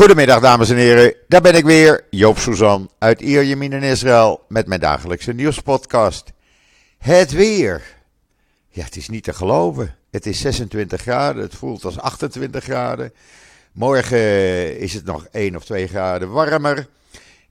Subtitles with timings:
[0.00, 4.66] Goedemiddag dames en heren, daar ben ik weer, Joop Suzan uit Ierjemien in Israël met
[4.66, 6.32] mijn dagelijkse nieuwspodcast.
[6.98, 7.82] Het weer.
[8.68, 9.96] Ja, het is niet te geloven.
[10.10, 13.12] Het is 26 graden, het voelt als 28 graden.
[13.72, 16.88] Morgen is het nog 1 of 2 graden warmer.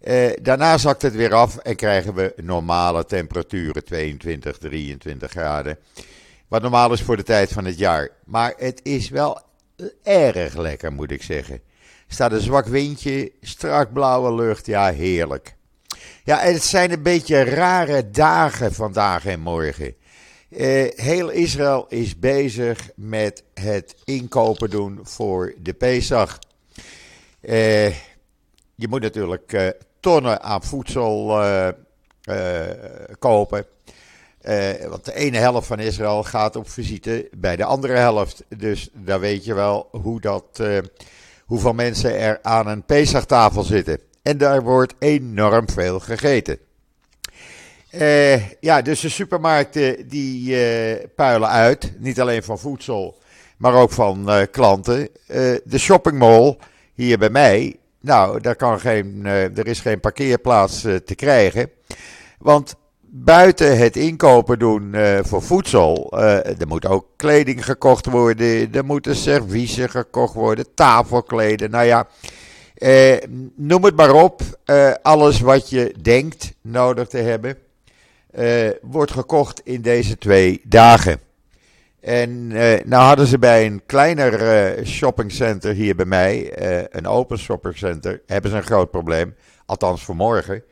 [0.01, 5.77] Eh, daarna zakt het weer af en krijgen we normale temperaturen, 22, 23 graden.
[6.47, 8.09] Wat normaal is voor de tijd van het jaar.
[8.25, 9.41] Maar het is wel
[10.03, 11.61] erg lekker, moet ik zeggen
[12.13, 15.55] staat een zwak windje, strak blauwe lucht, ja heerlijk.
[16.23, 19.95] Ja, en het zijn een beetje rare dagen vandaag en morgen.
[20.49, 26.39] Uh, heel Israël is bezig met het inkopen doen voor de Pesach.
[27.41, 27.87] Uh,
[28.75, 29.67] je moet natuurlijk uh,
[29.99, 31.41] tonnen aan voedsel
[33.19, 33.65] kopen.
[34.89, 38.43] want de ene helft van Israël gaat op visite bij de andere helft.
[38.57, 40.61] Dus daar weet je wel hoe dat
[41.49, 43.99] hoeveel mensen er aan een Pesach-tafel zitten.
[44.21, 46.59] En daar wordt enorm veel gegeten.
[47.91, 51.93] Uh, ja, dus de supermarkten die uh, puilen uit.
[51.97, 53.17] Niet alleen van voedsel,
[53.57, 55.09] maar ook van uh, klanten.
[55.63, 56.57] de shoppingmall
[56.93, 57.75] hier bij mij.
[58.01, 61.71] Nou, daar kan geen, er is geen parkeerplaats te krijgen.
[62.37, 62.75] Want
[63.11, 68.85] buiten het inkopen doen uh, voor voedsel, uh, er moet ook kleding gekocht worden, er
[68.85, 72.07] moeten serviezen gekocht worden, tafelkleden, nou ja,
[72.77, 73.17] uh,
[73.55, 74.41] noem het maar op.
[75.01, 77.57] alles wat je denkt nodig te hebben,
[78.81, 81.19] wordt gekocht in deze twee dagen.
[81.99, 82.47] En
[82.87, 86.51] nou hadden ze bij een kleiner shoppingcenter hier bij mij,
[86.91, 89.35] een open shoppingcenter, hebben ze een groot probleem.
[89.65, 90.63] Althans voor morgen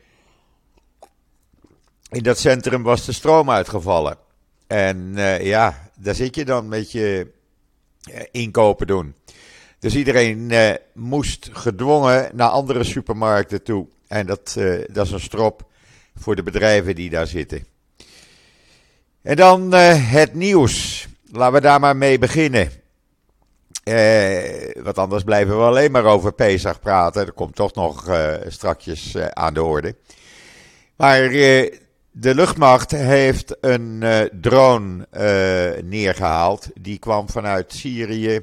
[2.10, 4.18] in dat centrum was de stroom uitgevallen.
[4.66, 7.26] En uh, ja, daar zit je dan met je
[8.10, 9.14] uh, inkopen doen.
[9.78, 13.86] Dus iedereen uh, moest gedwongen naar andere supermarkten toe.
[14.06, 15.66] En dat, dat is een strop
[16.16, 17.66] voor de bedrijven die daar zitten.
[19.22, 21.06] En dan het nieuws.
[21.32, 22.70] Laten we daar maar mee beginnen.
[24.82, 27.26] want anders blijven we alleen maar over Pesach praten.
[27.26, 28.10] Dat komt toch nog
[28.46, 29.96] strakjes aan de orde.
[30.96, 31.30] Maar
[32.20, 36.68] de luchtmacht heeft een uh, drone uh, neergehaald.
[36.80, 38.40] Die kwam vanuit Syrië,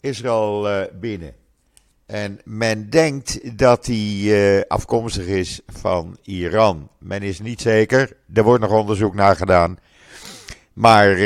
[0.00, 1.34] Israël uh, binnen.
[2.06, 4.34] En men denkt dat die
[4.68, 6.88] afkomstig is van Iran.
[6.98, 8.16] Men is niet zeker.
[8.34, 9.78] Er wordt nog onderzoek naar gedaan.
[10.72, 11.18] Maar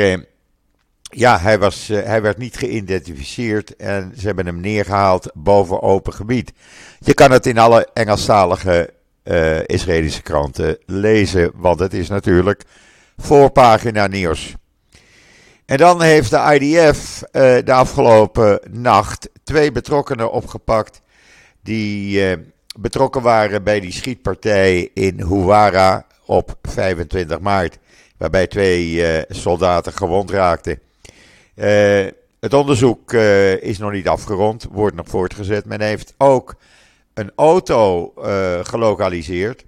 [1.03, 6.53] ja, hij, was, hij werd niet geïdentificeerd en ze hebben hem neergehaald boven open gebied.
[6.99, 8.94] Je kan het in alle Engelstalige
[9.25, 11.51] uh, Israëlische kranten lezen.
[11.55, 12.63] Want het is natuurlijk
[13.17, 14.55] voorpagina nieuws.
[15.67, 17.33] En dan heeft de IDF uh,
[17.65, 21.01] de afgelopen nacht twee betrokkenen opgepakt.
[21.63, 22.37] Die uh,
[22.79, 27.79] betrokken waren bij die schietpartij in Huwara op 25 maart.
[28.17, 30.79] Waarbij twee soldaten gewond raakten.
[32.41, 33.13] het onderzoek
[33.61, 35.65] is nog niet afgerond, wordt nog voortgezet.
[35.65, 36.55] Men heeft ook
[37.15, 39.65] een auto uh, gelokaliseerd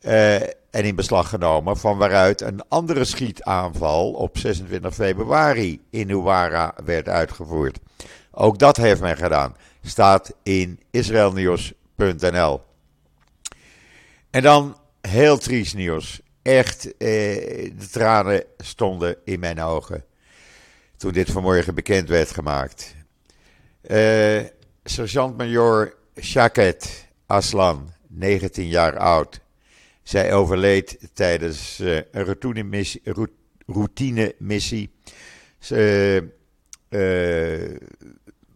[0.00, 0.34] uh,
[0.70, 7.08] en in beslag genomen, van waaruit een andere schietaanval op 26 februari in Uwara werd
[7.08, 7.78] uitgevoerd.
[8.30, 9.56] Ook dat heeft men gedaan.
[9.82, 12.60] Staat in israelnieuws.nl.
[14.30, 16.20] En dan heel triest nieuws.
[16.42, 17.08] Echt, eh,
[17.78, 20.04] de tranen stonden in mijn ogen
[20.96, 22.94] toen dit vanmorgen bekend werd gemaakt.
[23.86, 24.40] Uh,
[24.84, 29.40] Sergeant-major Shaket Aslan, 19 jaar oud.
[30.02, 33.02] Zij overleed tijdens uh, een routinemissie.
[33.66, 34.90] routinemissie.
[35.58, 36.24] Ze
[36.88, 37.76] uh,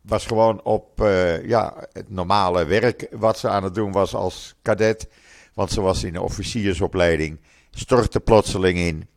[0.02, 4.54] was gewoon op uh, ja, het normale werk wat ze aan het doen was als
[4.62, 5.08] kadet.
[5.54, 7.40] Want ze was in de officiersopleiding.
[7.70, 9.08] Stortte plotseling in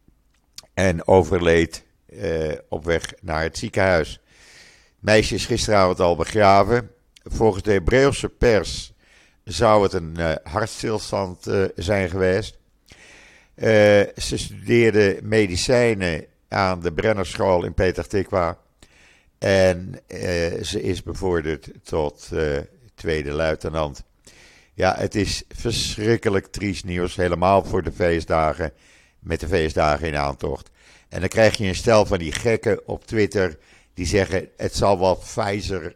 [0.73, 1.83] en overleed
[2.69, 4.19] op weg naar het ziekenhuis.
[4.99, 6.94] Meisje is gisteravond al begraven.
[7.27, 8.93] Volgens de Hebreeuwse pers
[9.43, 12.57] zou het een uh, hartstilstand uh, zijn geweest.
[13.55, 13.65] Uh,
[14.17, 18.57] ze studeerde medicijnen aan de Brennerschool in Tikwa.
[19.37, 19.99] En
[20.61, 22.29] ze is bevorderd tot
[22.95, 24.03] tweede luitenant.
[24.73, 27.15] Ja, het is verschrikkelijk triest nieuws.
[27.15, 28.73] Helemaal voor de feestdagen.
[29.19, 30.69] Met de feestdagen in aantocht.
[31.09, 33.57] En dan krijg je een stel van die gekken op Twitter.
[33.93, 35.95] Die zeggen: het zal wel Pfizer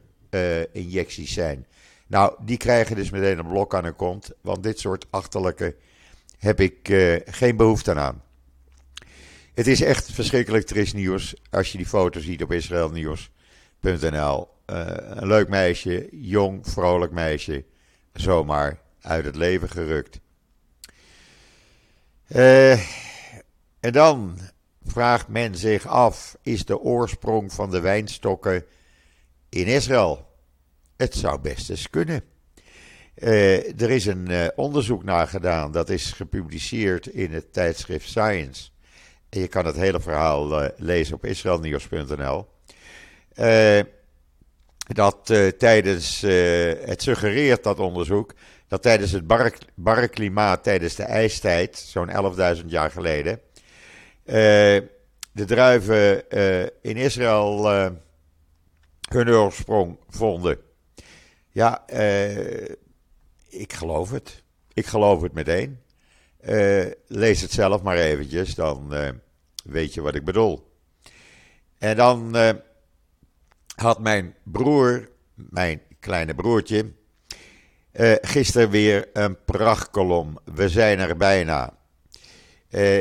[0.72, 1.66] injecties zijn.
[2.08, 5.76] Nou, die krijgen dus meteen een blok aan hun kont, want dit soort achterlijke
[6.38, 8.24] heb ik uh, geen behoefte aan.
[9.54, 14.48] Het is echt verschrikkelijk triest nieuws als je die foto ziet op israelnieuws.nl.
[14.66, 17.66] een leuk meisje, jong, vrolijk meisje,
[18.14, 20.20] zomaar uit het leven gerukt.
[23.80, 24.40] en dan
[24.84, 28.66] vraagt men zich af: is de oorsprong van de wijnstokken
[29.50, 30.28] in Israël?
[30.98, 32.24] Het zou best eens kunnen.
[33.16, 38.69] Uh, er is een uh, onderzoek naar gedaan, dat is gepubliceerd in het tijdschrift Science.
[39.30, 42.48] En je kan het hele verhaal uh, lezen op israelnieuws.nl.
[44.88, 46.22] dat tijdens,
[46.86, 48.34] het suggereert dat onderzoek,
[48.68, 52.10] dat tijdens het barre, barre klimaat tijdens de ijstijd, zo'n
[52.57, 53.42] 11.000 jaar geleden,
[54.24, 56.30] de druiven
[56.81, 57.92] in Israël
[59.13, 60.57] hun oorsprong vonden.
[61.50, 61.88] Ja,
[63.50, 64.44] ik geloof het.
[64.73, 65.79] Ik geloof het meteen.
[66.47, 69.09] Uh, lees het zelf maar eventjes, dan uh,
[69.63, 70.71] weet je wat ik bedoel.
[71.77, 72.35] En dan
[73.75, 76.91] had mijn broer, mijn kleine broertje,
[78.21, 80.38] gisteren weer een prachtkolom.
[80.53, 81.77] We zijn er bijna.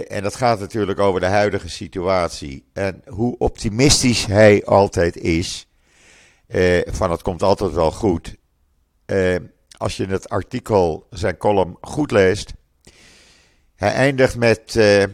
[0.08, 2.64] en dat gaat natuurlijk over de huidige situatie.
[2.72, 5.68] En hoe optimistisch hij altijd is.
[6.87, 8.37] Van het komt altijd wel goed
[9.79, 12.53] als je het artikel, zijn column, goed leest.
[13.75, 15.05] Hij eindigt met uh,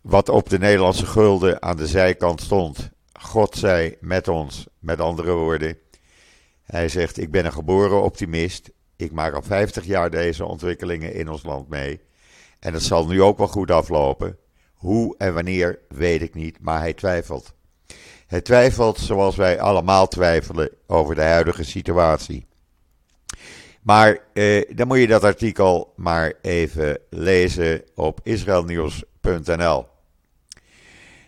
[0.00, 2.90] wat op de Nederlandse gulden aan de zijkant stond.
[3.20, 5.78] God zij met ons, met andere woorden.
[6.62, 8.70] Hij zegt: Ik ben een geboren optimist.
[8.96, 12.00] Ik maak al 50 jaar deze ontwikkelingen in ons land mee.
[12.58, 14.38] En het zal nu ook wel goed aflopen.
[14.74, 17.54] Hoe en wanneer weet ik niet, maar hij twijfelt.
[18.34, 22.46] Hij twijfelt zoals wij allemaal twijfelen over de huidige situatie.
[23.82, 29.86] Maar eh, dan moet je dat artikel maar even lezen op israelnieuws.nl.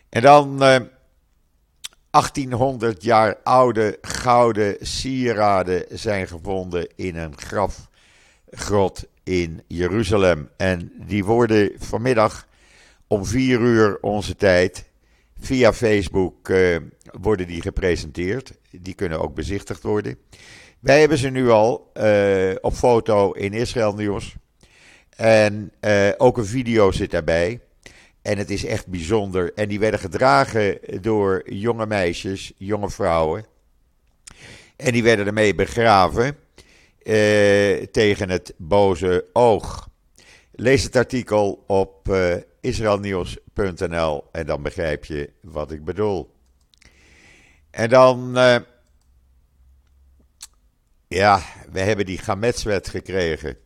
[0.08, 0.80] En dan eh,
[2.10, 10.50] 1800 jaar oude gouden sieraden zijn gevonden in een grafgrot in Jeruzalem.
[10.56, 12.46] En die worden vanmiddag
[13.06, 14.86] om 4 uur onze tijd
[15.46, 16.76] via Facebook uh,
[17.20, 18.52] worden die gepresenteerd.
[18.70, 20.18] Die kunnen ook bezichtigd worden.
[20.80, 24.34] Wij hebben ze nu al uh, op foto in Israël Nieuws.
[25.16, 27.60] En uh, ook een video zit daarbij.
[28.22, 29.52] En het is echt bijzonder.
[29.54, 33.44] En die werden gedragen door jonge meisjes, jonge vrouwen.
[34.76, 36.36] En die werden ermee begraven
[37.90, 39.88] tegen het boze oog.
[40.58, 46.34] Lees het artikel op uh, israelnieuws.nl en dan begrijp je wat ik bedoel.
[47.70, 48.36] En dan
[51.08, 51.42] ja,
[51.72, 53.56] we hebben die Gametswet gekregen.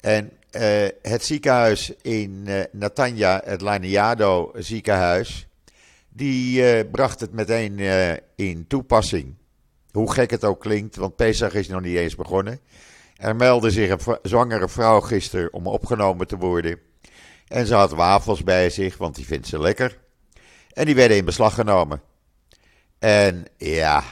[0.00, 5.46] En uh, het ziekenhuis in uh, Natanja, het Laniado ziekenhuis,
[6.08, 7.78] die uh, bracht het meteen
[8.36, 9.34] in toepassing.
[9.90, 12.60] Hoe gek het ook klinkt, want Pesach is nog niet eens begonnen.
[13.16, 16.80] Er meldde zich een zwangere vrouw gisteren om opgenomen te worden.
[17.48, 19.98] En ze had wafels bij zich, want die vindt ze lekker.
[20.72, 22.02] En die werden in beslag genomen.
[22.98, 24.04] En ja,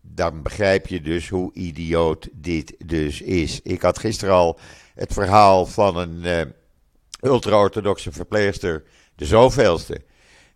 [0.00, 3.60] dan begrijp je dus hoe idioot dit dus is.
[3.62, 4.58] Ik had gisteren al
[4.94, 8.84] het verhaal van een uh, ultra-orthodoxe verpleegster,
[9.14, 10.02] de zoveelste,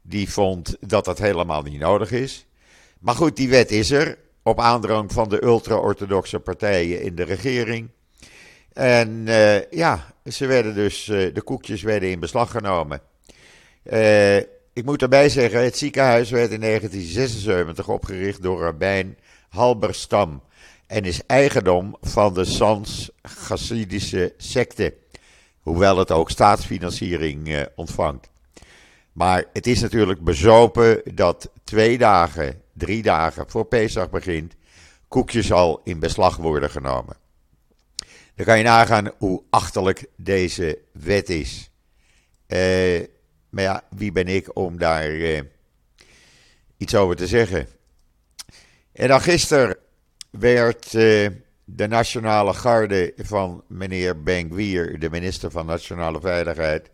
[0.02, 2.46] die vond dat dat helemaal niet nodig is.
[2.98, 7.88] Maar goed, die wet is er, op aandrang van de ultra-orthodoxe partijen in de regering.
[8.72, 13.00] En uh, ja, ze werden dus, uh, de koekjes werden in beslag genomen.
[14.72, 19.16] ik moet erbij zeggen, het ziekenhuis werd in 1976 opgericht door Rabijn
[19.48, 20.42] Halberstam
[20.86, 24.94] en is eigendom van de Sans Chassidische secte,
[25.60, 28.30] hoewel het ook staatsfinanciering eh, ontvangt.
[29.12, 34.54] Maar het is natuurlijk bezopen dat twee dagen, drie dagen voor Pesach begint,
[35.08, 37.16] koekjes al in beslag worden genomen.
[38.34, 41.70] Dan kan je nagaan hoe achterlijk deze wet is.
[42.48, 43.04] Uh,
[43.48, 45.40] maar ja, wie ben ik om daar uh,
[46.76, 47.68] iets over te zeggen?
[48.92, 49.76] En dan gisteren
[50.30, 51.28] werd uh,
[51.64, 56.90] de Nationale Garde van meneer Ben-Gvir, de minister van Nationale Veiligheid,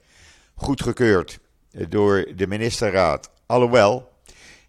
[0.55, 1.39] goedgekeurd
[1.71, 3.31] door de ministerraad.
[3.47, 4.12] Alhoewel,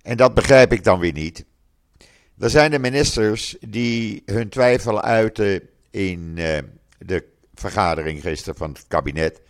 [0.04, 1.46] en dat begrijp ik dan weer niet.
[2.40, 6.58] Er zijn de ministers die hun twijfel uiten in uh,
[6.98, 9.42] de vergadering gisteren van het kabinet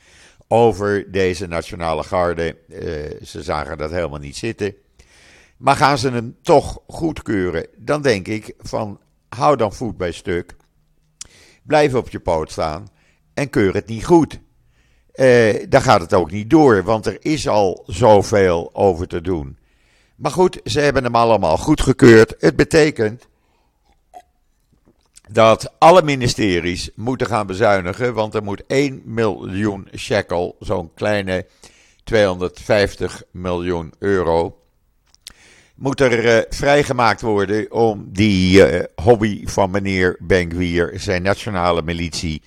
[0.48, 2.58] over deze Nationale Garde.
[2.68, 2.80] Uh,
[3.26, 4.76] ze zagen dat helemaal niet zitten.
[5.58, 7.68] Maar gaan ze hem toch goedkeuren?
[7.78, 10.56] Dan denk ik van hou dan voet bij stuk.
[11.64, 12.88] Blijf op je poot staan
[13.34, 14.40] en keur het niet goed.
[15.16, 19.58] Uh, dan gaat het ook niet door, want er is al zoveel over te doen.
[20.24, 22.36] Maar goed, ze hebben hem allemaal goedgekeurd.
[22.40, 23.28] Het betekent
[25.30, 31.46] dat alle ministeries moeten gaan bezuinigen, want er moet 1 miljoen shekel, zo'n kleine
[32.04, 34.58] 250 miljoen euro,
[35.76, 42.42] moet er uh, vrijgemaakt worden om die uh, hobby van meneer Benkwier, zijn nationale militie,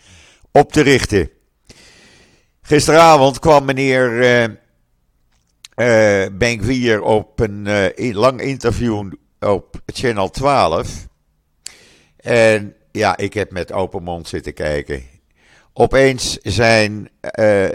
[0.51, 1.31] op te richten.
[2.63, 4.57] Gisteravond kwam meneer uh,
[5.77, 11.07] uh, Benkwier op een lang interview op Channel 12.
[12.17, 15.03] En ja, ik heb met open mond zitten kijken.
[15.73, 17.09] Opeens zijn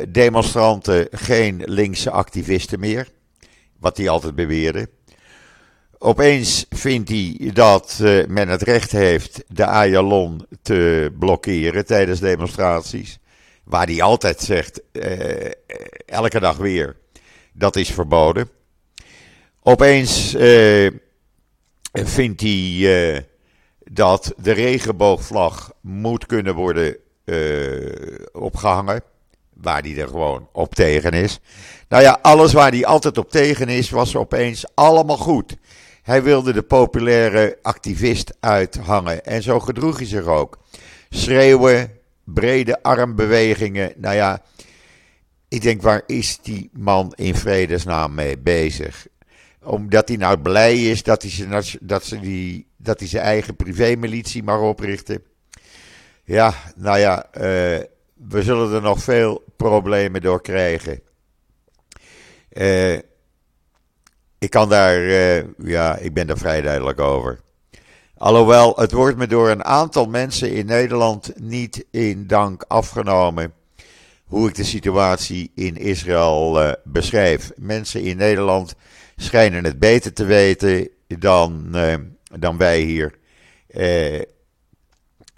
[0.09, 3.07] demonstranten geen linkse activisten meer,
[3.79, 4.89] wat hij altijd beweerde.
[5.97, 13.19] Opeens vindt hij dat men het recht heeft de Ayalon te blokkeren tijdens demonstraties.
[13.63, 14.81] Waar hij altijd zegt,
[16.05, 16.95] elke dag weer,
[17.51, 18.49] dat is verboden.
[19.63, 20.91] Opeens uh,
[21.91, 23.25] vindt hij
[23.83, 26.95] dat de regenboogvlag moet kunnen worden
[28.31, 29.03] opgehangen.
[29.53, 31.39] Waar hij er gewoon op tegen is.
[31.89, 35.57] Nou ja, alles waar hij altijd op tegen is, was opeens allemaal goed.
[36.01, 39.25] Hij wilde de populaire activist uithangen.
[39.25, 40.57] En zo gedroeg hij zich ook.
[41.09, 41.91] Schreeuwen,
[42.23, 43.93] brede armbewegingen.
[43.97, 44.41] Nou ja,
[45.51, 49.07] ik denk, waar is die man in vredesnaam mee bezig?
[49.63, 53.55] Omdat hij nou blij is dat hij zijn, dat ze die, dat hij zijn eigen
[53.55, 55.23] privémilitie mag oprichten.
[56.23, 57.41] Ja, nou ja, uh,
[58.13, 61.01] we zullen er nog veel problemen door krijgen.
[62.53, 62.93] Uh,
[64.37, 67.39] ik kan daar, uh, ja, ik ben daar vrij duidelijk over.
[68.17, 73.53] Alhoewel, het wordt me door een aantal mensen in Nederland niet in dank afgenomen
[74.31, 77.51] hoe ik de situatie in Israël uh, beschrijf.
[77.55, 78.75] Mensen in Nederland
[79.15, 81.95] schijnen het beter te weten dan, uh,
[82.39, 83.19] dan wij hier.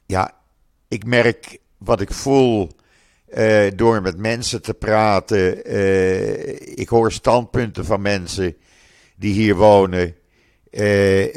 [0.05, 0.31] ja,
[0.87, 2.69] ik merk wat ik voel
[3.75, 5.57] door met mensen te praten.
[6.77, 8.55] ik hoor standpunten van mensen
[9.15, 10.15] die hier wonen.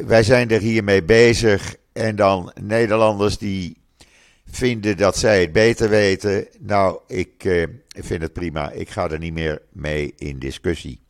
[0.07, 1.77] Wij zijn er hiermee bezig.
[1.93, 3.77] En dan Nederlanders die
[4.51, 6.49] vinden dat zij het beter weten.
[6.59, 8.71] Nou, ik uh, vind het prima.
[8.71, 11.01] Ik ga er niet meer mee in discussie.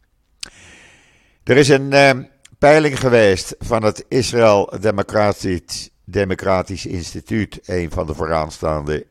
[1.45, 2.11] Er is een uh,
[2.59, 9.07] peiling geweest van het Israël Democratisch, Democratisch Instituut, een van de vooraanstaande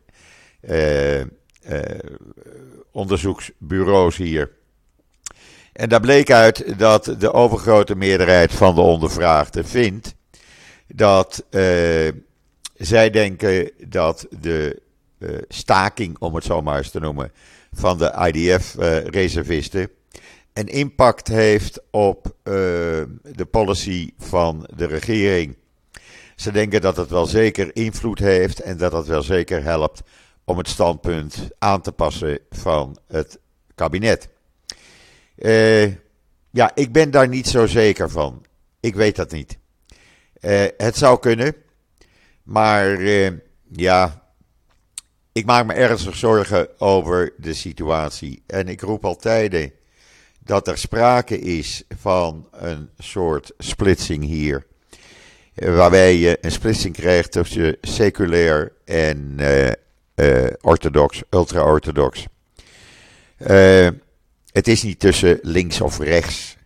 [2.91, 4.51] onderzoeksbureaus hier.
[5.75, 10.15] En daar bleek uit dat de overgrote meerderheid van de ondervraagden vindt
[10.88, 11.46] dat
[12.77, 14.82] zij denken dat de
[15.20, 17.32] uh, staking, om het zo maar eens te noemen,
[17.74, 19.88] van de IDF-reservisten uh,
[20.53, 25.58] een impact heeft op uh, de policy van de regering.
[26.36, 30.01] Ze denken dat het wel zeker invloed heeft en dat het wel zeker helpt
[30.44, 33.39] om het standpunt aan te passen van het
[33.75, 34.29] kabinet.
[36.51, 38.46] Ja, ik ben daar niet zo zeker van.
[38.79, 39.58] Ik weet dat niet.
[40.77, 41.55] Het zou kunnen.
[42.46, 43.32] Maar uh,
[43.72, 44.24] ja,
[45.32, 48.44] ik maak me ernstig zorgen over de situatie.
[48.48, 49.72] En ik roep al tijden
[50.40, 54.66] dat er sprake is van een soort splitsing hier.
[55.56, 59.40] Waarbij je een splitsing krijgt tussen seculair en
[60.62, 62.25] orthodox, ultra-orthodox.
[64.52, 66.58] Het is niet tussen links of rechts.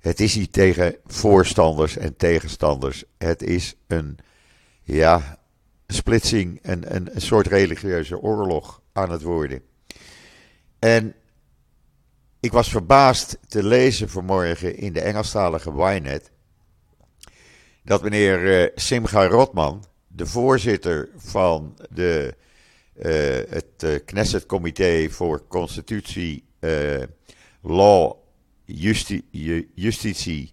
[0.00, 3.04] Het is niet tegen voorstanders en tegenstanders.
[3.18, 4.18] Het is een,
[4.94, 5.38] ja,
[5.86, 9.62] splitsing, een, een, soort religieuze oorlog aan het worden.
[10.78, 11.14] En
[12.40, 16.30] ik was verbaasd te lezen vanmorgen in de Engelstalige Ynet
[17.84, 22.34] dat meneer uh, Simcha Rotman, de voorzitter van de,
[22.96, 23.04] uh,
[23.48, 26.44] het uh, Knesset-comité voor Constitutie
[27.62, 28.12] law,
[28.64, 29.24] justi
[29.74, 30.52] justitie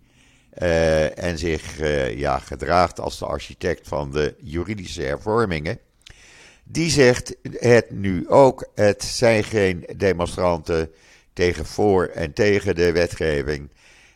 [0.62, 5.80] uh, en zich uh, ja, gedraagt als de architect van de juridische hervormingen.
[6.64, 8.70] Die zegt het nu ook.
[8.76, 10.92] Het zijn geen demonstranten
[11.34, 13.70] tegen voor en tegen de wetgeving.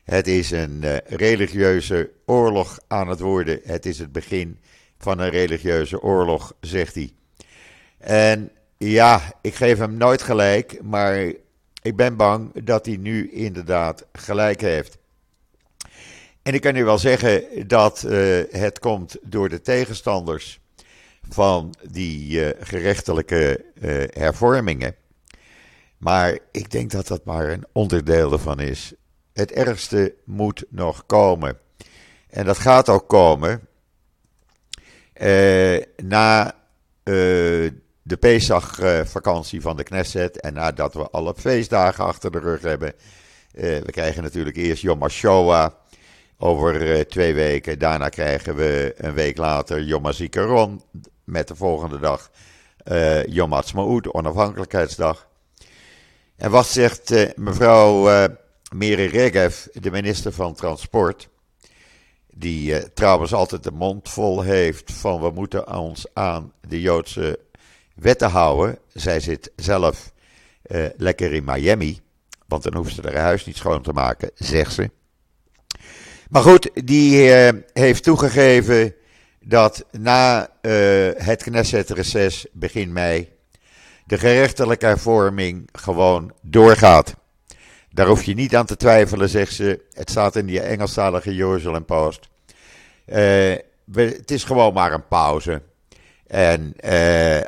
[0.03, 3.59] Het is een uh, religieuze oorlog aan het worden.
[3.63, 4.59] Het is het begin
[4.97, 7.11] van een religieuze oorlog, zegt hij.
[7.97, 11.33] En ja, ik geef hem nooit gelijk, maar
[11.81, 14.97] ik ben bang dat hij nu inderdaad gelijk heeft.
[16.41, 20.59] En ik kan u wel zeggen dat uh, het komt door de tegenstanders
[21.29, 24.95] van die uh, gerechtelijke uh, hervormingen.
[25.97, 28.93] Maar ik denk dat dat maar een onderdeel ervan is.
[29.33, 31.57] het ergste moet nog komen.
[32.29, 33.67] En dat gaat ook komen
[36.03, 36.55] na
[38.01, 42.93] de Pesach-vakantie van de Knesset en nadat we alle feestdagen achter de rug hebben.
[43.51, 45.71] We krijgen natuurlijk eerst Yom HaShoah
[46.39, 47.79] over twee weken.
[47.79, 50.81] Daarna krijgen we een week later Yom HaZikaron
[51.23, 52.31] met de volgende dag
[53.25, 55.27] Yom HaTzmaut, onafhankelijkheidsdag.
[56.39, 58.23] En wat zegt mevrouw uh,
[58.73, 61.29] Miri Regev, de minister van Transport,
[62.33, 67.39] die uh, trouwens altijd de mond vol heeft van we moeten ons aan de Joodse
[67.95, 68.77] wetten houden.
[68.93, 70.11] Zij zit zelf
[70.67, 71.99] uh, lekker in Miami,
[72.47, 74.89] want dan hoeft ze haar huis niet schoon te maken, zegt ze.
[76.29, 78.93] Maar goed, die uh, heeft toegegeven
[79.39, 80.49] dat na
[81.17, 83.29] het Knesset-reces begin mei
[84.05, 87.15] de gerechtelijke hervorming gewoon doorgaat.
[87.91, 89.81] Daar hoef je niet aan te twijfelen, zegt ze.
[89.91, 92.29] Het staat in die Engelstalige Jerusalem Post.
[93.05, 93.55] Uh,
[93.93, 95.61] het is gewoon maar een pauze.
[96.27, 96.73] En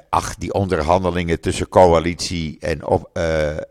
[0.09, 2.81] ach, die onderhandelingen tussen coalitie en,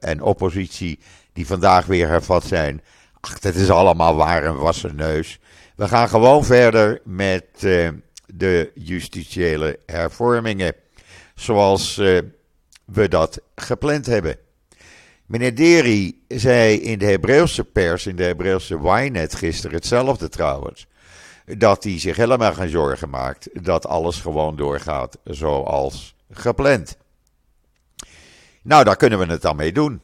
[0.00, 0.98] en oppositie,
[1.32, 2.82] die vandaag weer hervat zijn.
[3.20, 5.38] Ach, dat is allemaal waar een wassen neus.
[5.76, 7.44] We gaan gewoon verder met
[8.26, 10.74] de justitiële hervormingen.
[11.34, 11.96] Zoals
[12.84, 14.36] we dat gepland hebben.
[15.26, 20.86] Meneer Deri zei in de Hebreeuwse pers, in de Hebreeuwse Ynet gisteren hetzelfde trouwens.
[21.44, 26.96] Dat hij zich helemaal geen zorgen maakt dat alles gewoon doorgaat zoals gepland.
[28.62, 30.00] Nou, daar kunnen we het dan mee doen.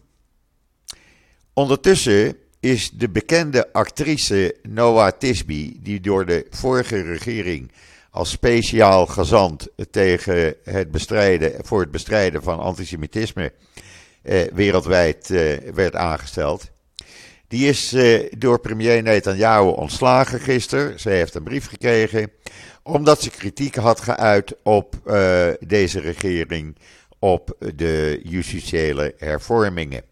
[1.53, 7.73] Ondertussen is de bekende actrice Noah Tisby, die door de vorige regering
[8.11, 13.53] als speciaal gezant tegen het bestrijden, voor het bestrijden van antisemitisme
[14.23, 16.71] eh, wereldwijd eh, werd aangesteld.
[17.49, 21.01] Die is eh, door premier Netanyahu ontslagen gisteren.
[21.01, 22.31] Ze heeft een brief gekregen
[22.87, 26.77] omdat ze kritiek had geuit op uh, deze regering,
[27.19, 30.03] op de justitiële hervormingen.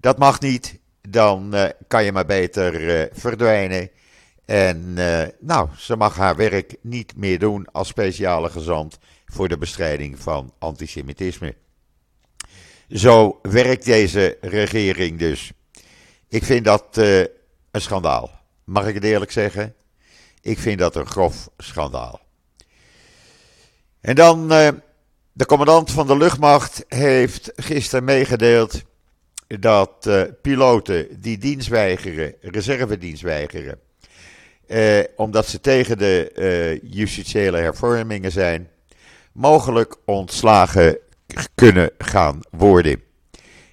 [0.00, 3.90] Dat mag niet, dan uh, kan je maar beter uh, verdwijnen.
[4.44, 4.94] En
[5.40, 10.52] nou, ze mag haar werk niet meer doen als speciale gezant voor de bestrijding van
[10.58, 11.54] antisemitisme.
[12.88, 15.52] Zo werkt deze regering dus.
[16.28, 17.28] Ik vind dat een
[17.72, 18.30] schandaal.
[18.64, 19.74] Mag ik het eerlijk zeggen?
[20.40, 22.20] Ik vind dat een grof schandaal.
[24.00, 24.48] En dan,
[25.32, 28.82] de commandant van de luchtmacht heeft gisteren meegedeeld
[29.46, 33.78] dat uh, piloten die dienst weigeren, reservedienst weigeren,
[35.16, 38.68] omdat ze tegen de justitiële hervormingen zijn,
[39.32, 40.98] mogelijk ontslagen
[41.54, 43.02] kunnen gaan worden.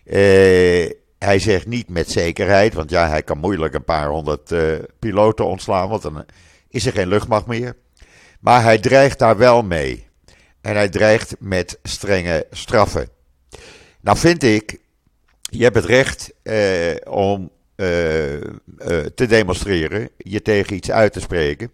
[0.05, 4.75] Uh, hij zegt niet met zekerheid, want ja, hij kan moeilijk een paar honderd uh,
[4.99, 6.25] piloten ontslaan, want dan
[6.69, 7.75] is er geen luchtmacht meer.
[8.39, 10.07] Maar hij dreigt daar wel mee.
[10.62, 13.10] En hij dreigt met strenge straffen.
[14.01, 14.79] Nou vind ik,
[15.51, 17.51] je hebt het recht uh, om
[19.15, 21.71] te demonstreren, je tegen iets uit te spreken.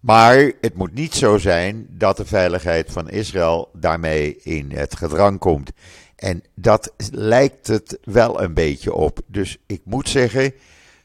[0.00, 5.38] Maar het moet niet zo zijn dat de veiligheid van Israël daarmee in het gedrang
[5.38, 5.70] komt.
[6.16, 9.20] En dat lijkt het wel een beetje op.
[9.26, 10.52] Dus ik moet zeggen,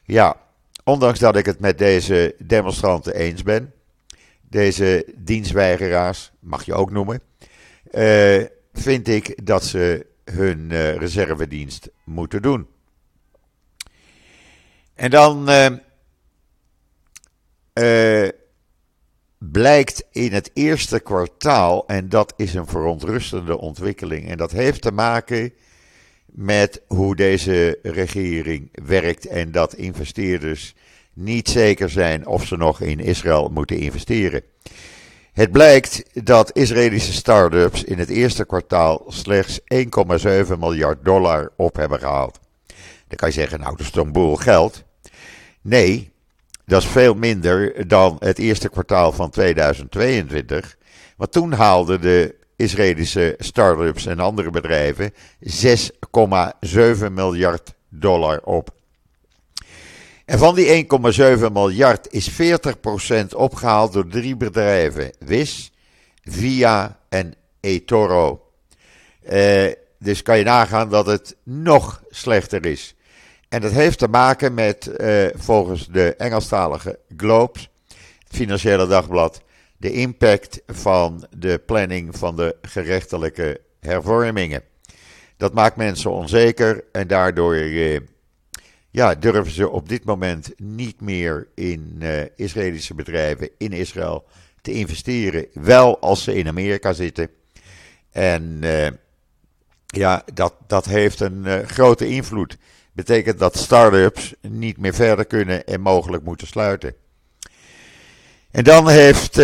[0.02, 0.36] ja,
[0.84, 3.72] ondanks dat ik het met deze demonstranten eens ben,
[4.48, 7.20] deze dienstweigeraars, mag je ook noemen,
[8.72, 12.66] vind ik dat ze hun uh, reservedienst moeten doen.
[14.94, 15.48] En dan
[17.74, 18.28] uh,
[19.38, 24.92] blijkt in het eerste kwartaal, en dat is een verontrustende ontwikkeling, en dat heeft te
[24.92, 25.52] maken
[26.26, 30.74] met hoe deze regering werkt en dat investeerders
[31.12, 34.42] niet zeker zijn of ze nog in Israël moeten investeren.
[35.34, 41.98] Het blijkt dat Israëlische start-ups in het eerste kwartaal slechts 1,7 miljard dollar op hebben
[41.98, 42.40] gehaald.
[43.08, 44.84] Dan kan je zeggen, nou, dat is toch een boel geld.
[45.60, 46.12] Nee,
[46.66, 50.76] dat is veel minder dan het eerste kwartaal van 2022.
[51.16, 58.70] Want toen haalden de Israëlische start-ups en andere bedrijven 6,7 miljard dollar op.
[60.24, 62.34] En van die 1,7 miljard is 40%
[63.36, 65.72] opgehaald door drie bedrijven: WIS,
[66.22, 68.42] VIA en eToro.
[69.22, 72.94] Eh, dus kan je nagaan dat het nog slechter is.
[73.48, 77.70] En dat heeft te maken met, uh, volgens de Engelstalige Globes,
[78.18, 79.42] het Financiële Dagblad,
[79.76, 84.62] de impact van de planning van de gerechtelijke hervormingen.
[85.36, 88.00] Dat maakt mensen onzeker en daardoor uh,
[88.94, 94.24] ja, durven ze op dit moment niet meer in uh, Israëlische bedrijven in Israël
[94.60, 95.46] te investeren.
[95.52, 97.28] Wel als ze in Amerika zitten.
[98.10, 98.86] En uh,
[99.86, 102.56] ja, dat, dat heeft een uh, grote invloed.
[102.92, 106.94] Betekent dat start-ups niet meer verder kunnen en mogelijk moeten sluiten.
[108.50, 109.36] En dan heeft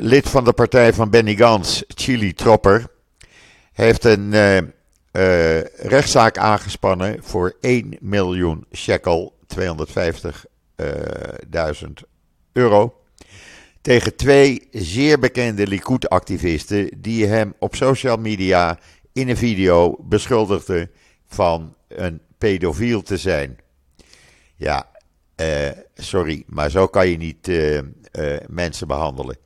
[0.00, 2.86] lid van de partij van Benny Gans, Chili Tropper,
[3.72, 4.32] heeft een
[5.18, 9.36] uh, rechtszaak aangespannen voor 1 miljoen shekel,
[10.82, 10.86] 250.000
[12.52, 12.94] euro.
[13.80, 18.78] Tegen twee zeer bekende Likud-activisten die hem op social media
[19.12, 20.90] in een video beschuldigden
[21.26, 23.58] van een pedofiel te zijn.
[24.56, 24.88] Ja,
[25.40, 27.50] uh, sorry, maar zo kan je niet
[28.48, 29.36] mensen behandelen.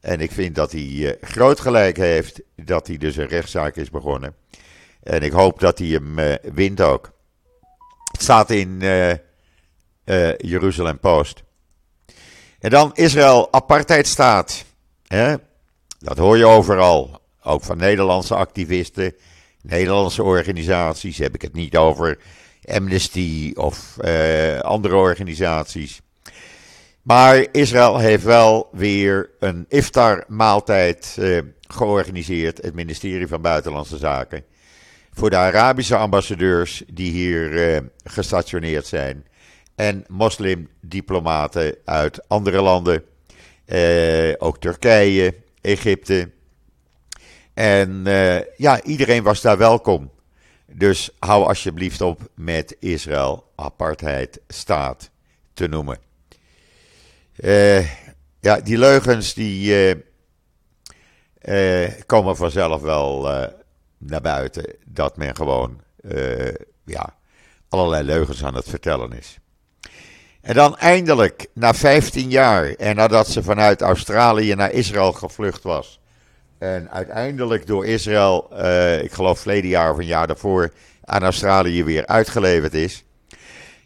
[0.00, 4.34] En ik vind dat hij groot gelijk heeft dat hij dus een rechtszaak is begonnen.
[5.02, 7.12] En ik hoop dat hij hem uh, wint ook.
[8.12, 9.12] Het staat in uh,
[10.36, 11.42] Jeruzalem Post.
[12.58, 14.64] En dan Israël apartheidstaat.
[15.06, 15.34] Hè?
[15.98, 17.20] Dat hoor je overal.
[17.42, 19.14] Ook van Nederlandse activisten,
[19.62, 21.18] Nederlandse organisaties.
[21.18, 22.18] Heb ik het niet over
[22.64, 23.96] Amnesty of
[24.60, 26.00] andere organisaties.
[27.02, 31.18] Maar Israël heeft wel weer een iftar-maaltijd
[31.60, 32.62] georganiseerd.
[32.62, 34.44] Het ministerie van Buitenlandse Zaken
[35.12, 39.26] voor de Arabische ambassadeurs die hier uh, gestationeerd zijn.
[39.74, 43.04] En moslimdiplomaten uit andere landen.
[43.66, 46.30] Uh, ook Turkije, Egypte.
[47.54, 50.10] En uh, ja, iedereen was daar welkom.
[50.66, 55.10] Dus hou alsjeblieft op met Israël apartheid staat
[55.54, 55.98] te noemen.
[58.40, 59.96] ja, die leugens die
[62.06, 63.28] komen vanzelf wel
[64.06, 67.14] naar buiten dat men gewoon uh, ja,
[67.68, 69.38] allerlei leugens aan het vertellen is.
[70.40, 76.00] En dan eindelijk, na 15 jaar en nadat ze vanuit Australië naar Israël gevlucht was.
[76.58, 80.72] En uiteindelijk door Israël, uh, ik geloof verleden jaar of een jaar daarvoor,
[81.04, 83.04] aan Australië weer uitgeleverd is.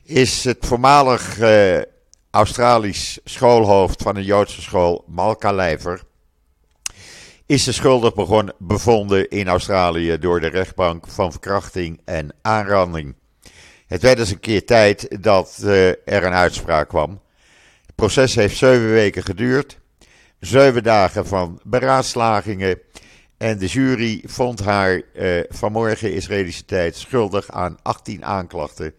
[0.02, 1.78] Is het voormalig uh,
[2.30, 6.02] Australisch schoolhoofd van een Joodse school, Malka Leiver
[7.46, 13.14] is ze schuldig begon, bevonden in Australië door de rechtbank van verkrachting en aanranding.
[13.86, 17.20] Het werd dus een keer tijd dat uh, er een uitspraak kwam.
[17.86, 19.78] Het proces heeft zeven weken geduurd,
[20.40, 22.80] zeven dagen van beraadslagingen.
[23.36, 28.94] En de jury vond haar uh, vanmorgen Israëlische tijd schuldig aan 18 aanklachten.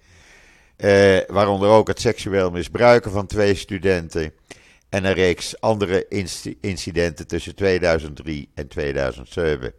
[0.78, 4.34] Uh, waaronder ook het seksueel misbruiken van twee studenten
[4.90, 6.08] en een reeks andere
[6.62, 9.74] incidenten tussen 2003 en 2007.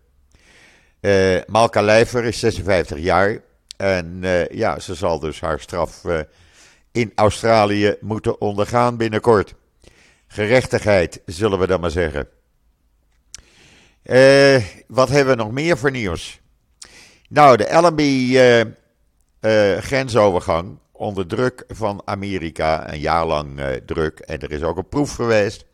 [1.00, 3.40] Uh, eh, Malka Leifer is 56 jaar
[3.76, 6.20] en uh, ja, ze zal dus haar straf uh,
[6.92, 9.54] in Australië moeten ondergaan binnenkort.
[10.26, 12.28] Gerechtigheid, zullen we dan maar zeggen.
[14.86, 16.40] wat hebben we nog meer voor nieuws?
[17.28, 18.38] Nou, de Allenby
[19.80, 24.88] grensovergang onder druk van Amerika, een jaar lang uh, druk, en er is ook een
[24.88, 25.64] proef geweest,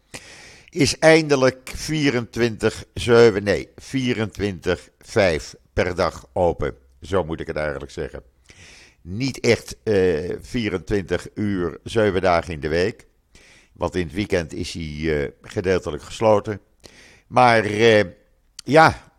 [0.68, 3.74] is eindelijk 24-7, nee, 24-5
[5.72, 6.74] per dag open.
[7.00, 8.22] Zo moet ik het eigenlijk zeggen.
[9.00, 13.06] Niet echt uh, eh, 24 uur, 7 dagen in de week.
[13.72, 16.60] Want in het weekend is hij uh, gedeeltelijk gesloten.
[17.26, 17.66] Maar
[18.64, 19.12] ja,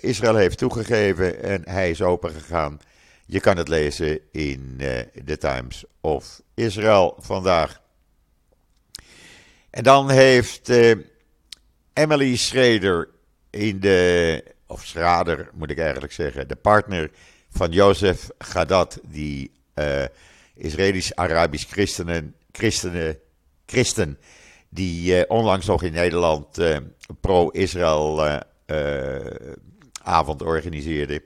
[0.00, 2.80] Israël heeft toegegeven en hij is open gegaan.
[3.28, 7.80] Je kan het lezen in uh, The Times of Israel vandaag.
[9.70, 10.94] En dan heeft uh,
[11.92, 13.08] Emily Schrader
[13.50, 17.10] in de, of Schrader moet ik eigenlijk zeggen, de partner
[17.48, 20.04] van Jozef Gadat, die uh,
[20.54, 23.18] Israëlisch-Arabisch christenen, christenen,
[23.66, 24.18] christen,
[24.68, 26.58] die onlangs nog in Nederland
[27.20, 28.40] pro-Israël
[30.02, 31.22] avond organiseerde.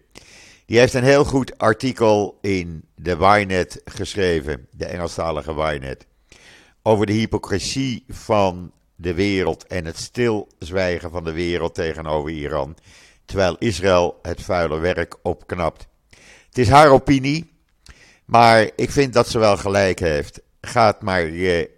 [0.70, 6.06] Die heeft een heel goed artikel in de Ynet geschreven, de Engelstalige Ynet,
[6.82, 12.76] over de hypocrisie van de wereld en het stilzwijgen van de wereld tegenover Iran,
[13.24, 15.86] terwijl Israël het vuile werk opknapt.
[16.48, 17.50] Het is haar opinie,
[18.24, 20.40] maar ik vind dat ze wel gelijk heeft.
[20.60, 21.24] Ga het maar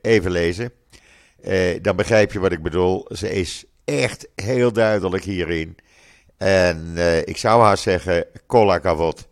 [0.02, 0.72] even lezen.
[1.42, 3.06] Eh, dan begrijp je wat ik bedoel.
[3.08, 5.76] Ze is echt heel duidelijk hierin.
[6.42, 9.28] En uh, ik zou haar zeggen, kolla kavot,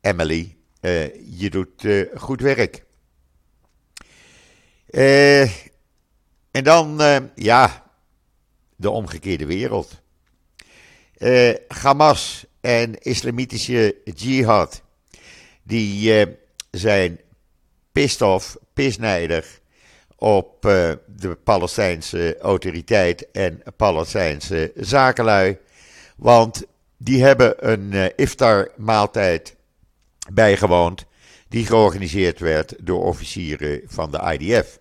[0.00, 1.04] Emily, uh,
[1.38, 2.84] je doet uh, goed werk.
[6.50, 7.00] en dan,
[7.34, 7.90] ja,
[8.76, 10.02] de omgekeerde wereld.
[11.68, 14.82] Hamas en islamitische jihad,
[15.62, 16.26] Die
[16.70, 17.20] zijn
[17.92, 19.60] pissed off, pisnijdig
[20.16, 20.62] op
[21.06, 25.58] de Palestijnse autoriteit en Palestijnse zakenlui.
[26.20, 26.62] Want
[26.96, 29.56] die hebben een iftar-maaltijd
[30.32, 31.04] bijgewoond
[31.48, 34.78] die georganiseerd werd door officieren van de IDF.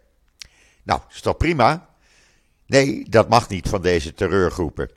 [0.84, 1.90] Nou, is toch prima?
[2.66, 4.90] Nee, dat mag niet van deze terreurgroepen.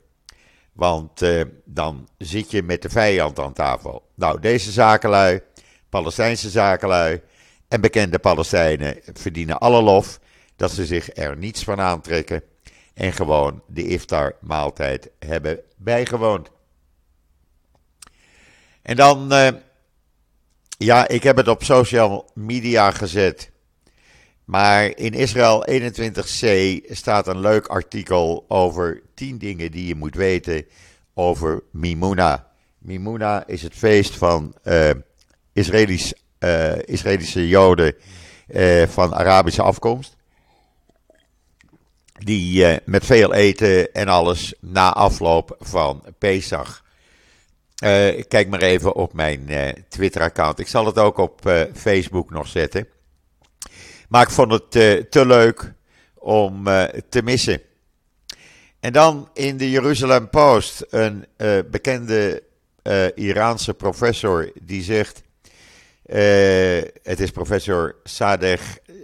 [0.73, 4.09] Want eh, dan zit je met de vijand aan tafel.
[4.15, 5.41] Nou, deze zakenlui,
[5.89, 7.21] Palestijnse zakenlui
[7.67, 10.19] en bekende Palestijnen verdienen alle lof
[10.55, 12.43] dat ze zich er niets van aantrekken
[12.93, 16.49] en gewoon de iftar-maaltijd hebben bijgewoond.
[18.81, 19.47] En dan, eh,
[20.77, 23.51] ja, ik heb het op social media gezet.
[24.45, 30.65] Maar in Israël 21c staat een leuk artikel over 10 dingen die je moet weten
[31.13, 32.51] over Mimuna.
[32.77, 34.89] Mimuna is het feest van uh,
[35.53, 37.95] Israëlisch, uh, Israëlische Joden
[38.87, 40.15] van Arabische afkomst.
[42.23, 46.83] Die met veel eten en alles na afloop van Pesach.
[48.27, 49.49] kijk maar even op mijn
[49.89, 50.59] Twitter-account.
[50.59, 51.41] Ik zal het ook op
[51.73, 52.87] Facebook nog zetten.
[54.09, 54.71] Maar ik vond het
[55.11, 55.73] te leuk
[56.13, 56.63] om
[57.09, 57.61] te missen.
[58.79, 61.25] En dan in de Jeruzalem Post een
[61.71, 62.43] bekende
[63.15, 65.23] Iraanse professor die zegt.
[67.03, 68.63] het is professor Sadegh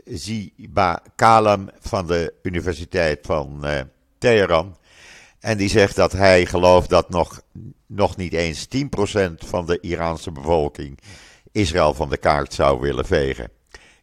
[0.09, 3.65] Ziba Kalam van de Universiteit van
[4.17, 4.77] Teheran.
[5.39, 7.41] En die zegt dat hij gelooft dat nog,
[7.85, 8.79] nog niet eens 10%
[9.37, 10.99] van de Iraanse bevolking
[11.51, 13.51] Israël van de kaart zou willen vegen.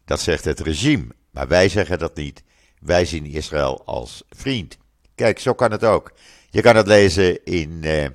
[0.05, 2.43] Dat zegt het regime, maar wij zeggen dat niet.
[2.79, 4.77] Wij zien Israël als vriend.
[5.15, 6.11] Kijk, zo kan het ook.
[6.49, 8.05] Je kan het lezen in uh,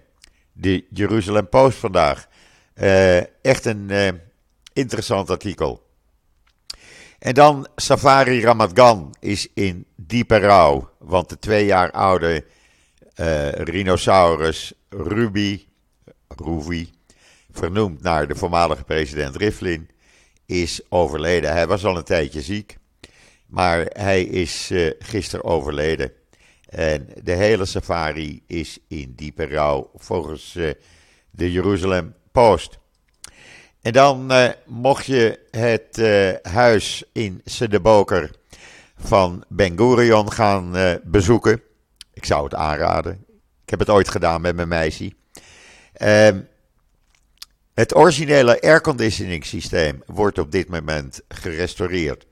[0.52, 2.28] de Jeruzalem Post vandaag.
[2.74, 4.20] Uh, echt een
[4.72, 5.82] interessant artikel.
[7.22, 10.90] En dan Safari Ramadgan is in diepe rouw.
[10.98, 12.44] Want de twee jaar oude
[13.54, 15.66] rhinoceros Ruby,
[16.28, 16.88] Ruby,
[17.50, 19.90] vernoemd naar de voormalige president Rivlin,
[20.46, 21.52] is overleden.
[21.52, 22.76] Hij was al een tijdje ziek,
[23.46, 26.12] maar hij is uh, gisteren overleden.
[26.68, 30.70] En de hele safari is in diepe rouw, volgens uh,
[31.30, 32.78] de Jeruzalem Post.
[33.82, 36.02] En dan uh, mocht je het
[36.42, 38.30] huis in Sedeboker
[38.96, 41.62] van Ben Gurion gaan bezoeken.
[42.14, 43.24] Ik zou het aanraden.
[43.64, 45.12] Ik heb het ooit gedaan met mijn meisje.
[45.92, 46.40] Ehm,
[47.74, 52.26] het originele airconditioning systeem wordt op dit moment gerestaureerd.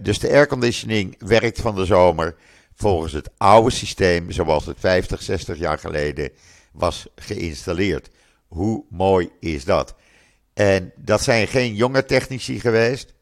[0.00, 2.34] Dus de airconditioning werkt van de zomer
[2.74, 6.30] volgens het oude systeem zoals het 50, 60 jaar geleden
[6.72, 8.10] was geïnstalleerd.
[8.48, 9.94] Hoe mooi is dat?
[10.56, 13.14] En dat zijn geen jonge technici geweest.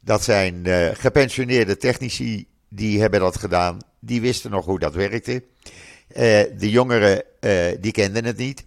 [0.00, 3.78] Dat zijn uh, gepensioneerde technici die hebben dat gedaan.
[3.98, 5.32] Die wisten nog hoe dat werkte.
[5.32, 5.42] Uh,
[6.58, 7.22] de jongeren
[7.80, 8.64] die kenden het niet.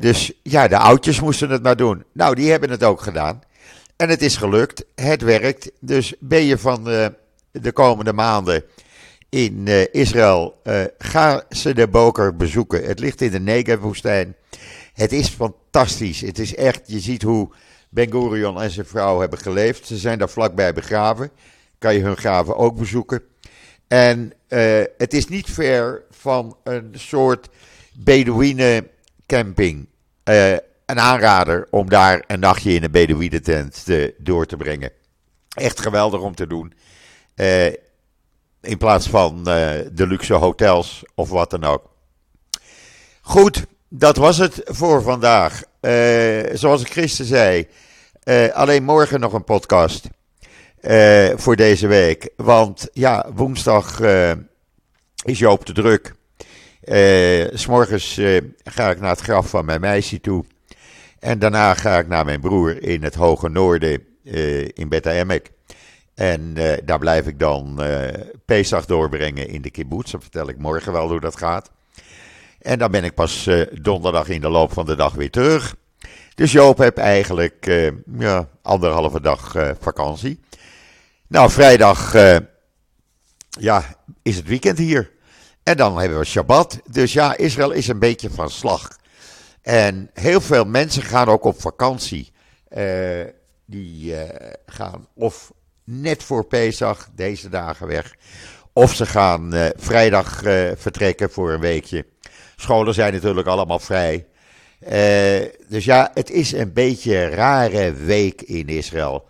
[0.00, 2.04] Dus ja, de oudjes moesten het maar doen.
[2.12, 3.40] Nou, die hebben het ook gedaan.
[3.96, 4.84] En het is gelukt.
[4.94, 5.70] Het werkt.
[5.80, 6.84] Dus ben je van
[7.50, 8.64] de komende maanden
[9.28, 10.60] in Israël,
[10.98, 12.84] ga ze de Boker bezoeken.
[12.84, 14.36] Het ligt in de Negev-woestijn.
[14.92, 16.20] Het is fantastisch.
[16.20, 17.50] Het is echt, je ziet hoe
[17.88, 19.86] Ben Gurion en zijn vrouw hebben geleefd.
[19.86, 21.30] Ze zijn daar vlakbij begraven.
[21.78, 23.22] Kan je hun graven ook bezoeken.
[23.88, 24.32] En
[24.96, 27.48] het is niet ver van een soort
[27.94, 28.88] Bedouinen
[29.26, 29.86] camping.
[30.24, 30.52] Uh,
[30.86, 34.90] een aanrader om daar een nachtje in een Bedouinentent te, door te brengen.
[35.48, 36.72] Echt geweldig om te doen.
[37.36, 37.66] Uh,
[38.60, 41.90] in plaats van de luxe hotels of wat dan ook.
[43.20, 45.62] Goed, dat was het voor vandaag.
[46.52, 47.68] zoals ik gisteren zei,
[48.52, 50.08] alleen morgen nog een podcast
[51.34, 52.30] voor deze week.
[52.36, 54.00] Want ja, woensdag
[55.24, 56.14] is Joop te druk.
[57.58, 58.20] S'morgens
[58.64, 60.44] ga ik naar het graf van mijn meisje toe.
[61.18, 64.06] En daarna ga ik naar mijn broer in het hoge noorden
[64.74, 65.50] in Beta Emek.
[66.14, 67.82] En daar blijf ik dan
[68.44, 70.10] Pesach doorbrengen in de kibbutz.
[70.10, 71.71] Dan vertel ik morgen wel hoe dat gaat.
[72.62, 75.74] En dan ben ik pas donderdag in de loop van de dag weer terug.
[76.34, 77.66] Dus Joop heb eigenlijk
[78.18, 80.40] ja, anderhalve dag vakantie.
[81.26, 82.12] Nou, vrijdag
[83.48, 83.84] ja,
[84.22, 85.10] is het weekend hier.
[85.62, 86.80] En dan hebben we Shabbat.
[86.90, 88.98] Dus ja, Israël is een beetje van slag.
[89.62, 92.32] En heel veel mensen gaan ook op vakantie.
[92.76, 93.24] Uh,
[93.66, 94.20] die uh,
[94.66, 95.52] gaan of
[95.84, 98.14] net voor Pesach, deze dagen weg.
[98.72, 100.40] Of ze gaan uh, vrijdag
[100.76, 102.06] vertrekken voor een weekje.
[102.62, 104.26] Scholen zijn natuurlijk allemaal vrij.
[105.68, 109.24] dus ja, het is een beetje een rare week in Israël.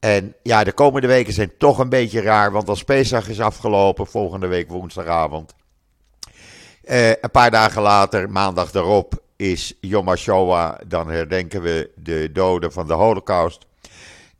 [0.00, 4.06] En ja, de komende weken zijn toch een beetje raar, want als Pesach is afgelopen,
[4.06, 5.54] volgende week woensdagavond.
[6.84, 10.74] een paar dagen later, maandag daarop, is Yom HaShoah.
[10.86, 13.66] Dan herdenken we de doden van de Holocaust.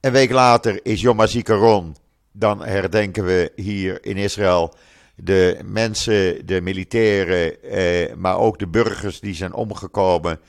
[0.00, 1.96] Een week later is Yom HaZikaron.
[2.33, 4.74] Dan herdenken we hier in Israël
[5.16, 10.40] de mensen, de militairen, eh, maar ook de burgers die zijn omgekomen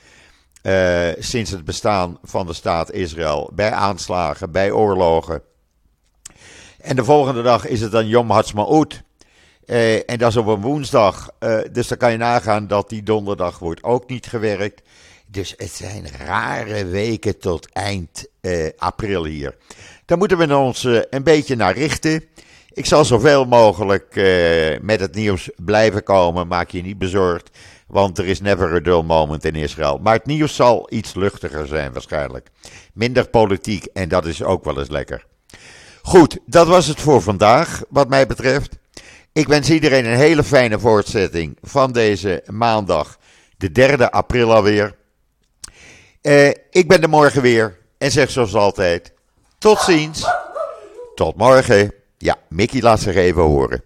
[0.62, 3.50] eh, sinds het bestaan van de staat Israël.
[3.54, 5.42] Bij aanslagen, bij oorlogen.
[6.80, 9.02] En de volgende dag is het dan Yom Ha'atzmaut.
[9.66, 11.30] Uh, en dat is op een woensdag.
[11.40, 14.82] Uh, dus dan kan je nagaan dat die donderdag wordt ook niet gewerkt.
[15.26, 19.56] Dus het zijn rare weken tot eind uh, april hier.
[20.04, 22.24] Daar moeten we ons een beetje naar richten.
[22.76, 24.14] Ik zal zoveel mogelijk
[24.82, 26.46] met het nieuws blijven komen.
[26.46, 27.50] Maak je niet bezorgd.
[27.86, 29.98] Want er is never a dull moment in Israël.
[29.98, 32.48] Maar het nieuws zal iets luchtiger zijn waarschijnlijk.
[32.92, 35.26] Minder politiek en dat is ook wel eens lekker.
[36.02, 38.78] Goed, dat was het voor vandaag wat mij betreft.
[39.32, 43.18] Ik wens iedereen een hele fijne voortzetting van deze maandag,
[43.56, 44.96] de 3 april alweer.
[46.22, 49.12] Uh, ik ben er morgen weer en zeg zoals altijd:
[49.58, 50.26] tot ziens.
[51.14, 52.04] Tot morgen.
[52.18, 53.82] Ja, Mickey laat zich even horen.